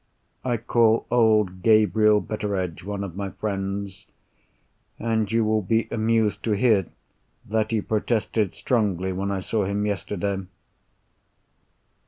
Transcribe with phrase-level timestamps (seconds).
[0.43, 4.07] I call old Gabriel Betteredge one of my friends;
[4.97, 6.87] and you will be amused to hear
[7.47, 10.41] that he protested strongly when I saw him yesterday.